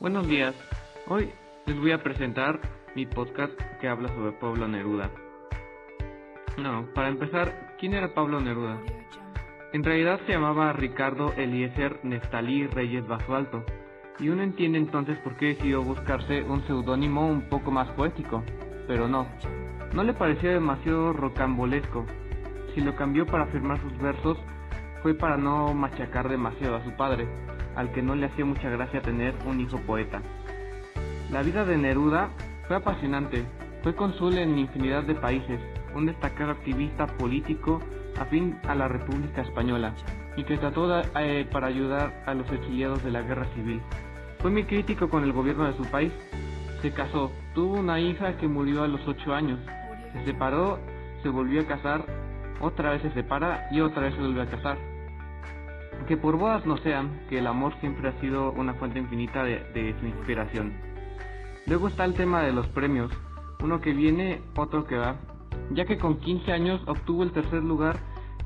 [0.00, 0.54] Buenos días.
[1.06, 1.30] Hoy
[1.66, 2.58] les voy a presentar
[2.96, 5.08] mi podcast que habla sobre Pablo Neruda.
[6.58, 8.80] No, para empezar, ¿quién era Pablo Neruda?
[9.72, 13.64] En realidad se llamaba Ricardo Eliezer Neftalí Reyes Basualto,
[14.18, 18.42] y uno entiende entonces por qué decidió buscarse un seudónimo un poco más poético,
[18.88, 19.28] pero no,
[19.94, 22.04] no le parecía demasiado rocambolesco.
[22.74, 24.38] Si lo cambió para firmar sus versos
[25.02, 27.28] fue para no machacar demasiado a su padre,
[27.76, 30.22] al que no le hacía mucha gracia tener un hijo poeta.
[31.30, 32.30] La vida de Neruda
[32.66, 33.44] fue apasionante,
[33.82, 35.60] fue cónsul en infinidad de países,
[35.94, 37.80] un destacado activista político
[38.18, 39.94] afín a la República Española
[40.36, 43.80] y que trató de, eh, para ayudar a los exiliados de la guerra civil.
[44.40, 46.12] Fue muy crítico con el gobierno de su país.
[46.82, 49.58] Se casó, tuvo una hija que murió a los ocho años.
[50.12, 50.78] Se separó,
[51.22, 52.04] se volvió a casar,
[52.60, 54.76] otra vez se separa y otra vez se volvió a casar.
[56.06, 59.94] Que por bodas no sean, que el amor siempre ha sido una fuente infinita de,
[59.98, 60.74] su inspiración.
[61.66, 63.10] Luego está el tema de los premios,
[63.62, 65.16] uno que viene, otro que va,
[65.70, 67.98] ya que con 15 años obtuvo el tercer lugar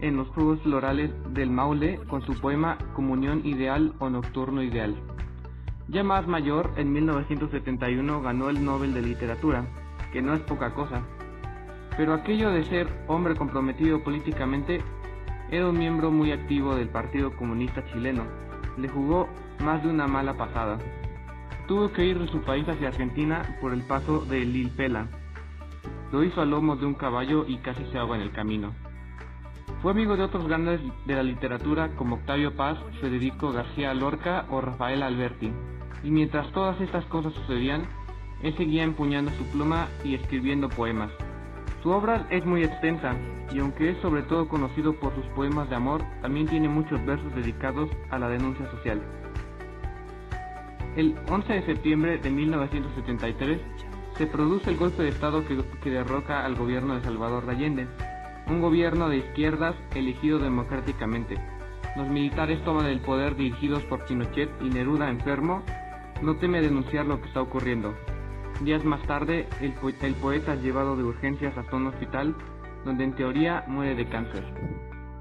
[0.00, 4.94] en los Juegos Florales del Maule con su poema Comunión Ideal o Nocturno Ideal.
[5.88, 9.64] Ya más mayor, en 1971 ganó el Nobel de Literatura,
[10.12, 11.02] que no es poca cosa.
[11.96, 14.82] Pero aquello de ser hombre comprometido políticamente,
[15.50, 18.24] era un miembro muy activo del Partido Comunista Chileno.
[18.76, 19.28] Le jugó
[19.64, 20.78] más de una mala pasada.
[21.66, 25.08] Tuvo que ir de su país hacia Argentina por el paso de Lilpela,
[26.12, 28.72] lo hizo a lomos de un caballo y casi se ahoga en el camino.
[29.82, 34.60] Fue amigo de otros grandes de la literatura como Octavio Paz, Federico García Lorca o
[34.60, 35.52] Rafael Alberti.
[36.02, 37.86] Y mientras todas estas cosas sucedían,
[38.42, 41.10] él seguía empuñando su pluma y escribiendo poemas.
[41.86, 43.14] Su obra es muy extensa,
[43.54, 47.32] y aunque es sobre todo conocido por sus poemas de amor, también tiene muchos versos
[47.36, 49.00] dedicados a la denuncia social.
[50.96, 53.60] El 11 de septiembre de 1973
[54.18, 57.86] se produce el golpe de Estado que, derroca al gobierno de Salvador Allende,
[58.48, 61.36] un gobierno de izquierdas elegido democráticamente.
[61.96, 65.62] Los militares toman el poder dirigidos por Pinochet y Neruda enfermo
[66.20, 67.94] no teme denunciar lo que está ocurriendo.
[68.60, 69.74] Días más tarde, el,
[70.14, 72.34] poeta es llevado de urgencias hasta un hospital
[72.86, 74.44] donde en teoría muere de cáncer.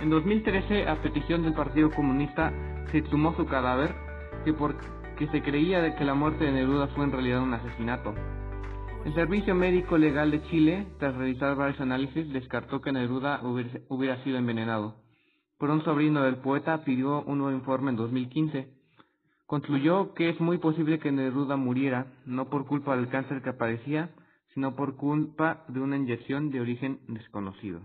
[0.00, 2.52] En 2013, a petición del Partido Comunista,
[2.90, 3.94] se exhumó su cadáver,
[4.46, 8.14] que porque se creía de que la muerte de Neruda fue en realidad un asesinato.
[9.04, 14.38] El Servicio Médico Legal de Chile, tras realizar varios análisis, descartó que Neruda hubiera sido
[14.38, 14.94] envenenado.
[15.58, 18.77] Por un sobrino del poeta pidió un nuevo informe en 2015.
[19.48, 24.10] Concluyó que es muy posible que Neruda muriera, no por culpa del cáncer que aparecía,
[24.52, 27.80] sino por culpa de una inyección de origen desconocido.